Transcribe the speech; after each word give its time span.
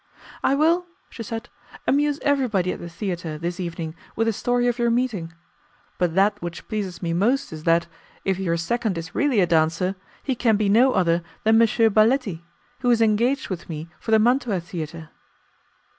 "I 0.43 0.55
will," 0.55 0.87
she 1.11 1.21
said, 1.21 1.47
"amuse 1.85 2.17
everybody 2.23 2.71
at 2.73 2.79
the 2.79 2.89
theatre 2.89 3.37
this 3.37 3.59
evening 3.59 3.93
with 4.15 4.25
the 4.25 4.33
story 4.33 4.67
of 4.67 4.79
your 4.79 4.89
meeting. 4.89 5.31
But 5.99 6.15
that 6.15 6.41
which 6.41 6.67
pleases 6.67 7.03
me 7.03 7.13
most 7.13 7.53
is 7.53 7.65
that, 7.65 7.85
if 8.25 8.39
your 8.39 8.57
second 8.57 8.97
is 8.97 9.13
really 9.13 9.41
a 9.41 9.45
dancer, 9.45 9.93
he 10.23 10.33
can 10.33 10.57
be 10.57 10.69
no 10.69 10.93
other 10.93 11.21
than 11.43 11.61
M. 11.61 11.67
Baletti, 11.93 12.41
who 12.79 12.89
is 12.89 12.99
engaged 13.03 13.49
with 13.51 13.69
me 13.69 13.89
for 13.99 14.09
the 14.09 14.17
Mantua 14.17 14.59
Theatre." 14.59 15.11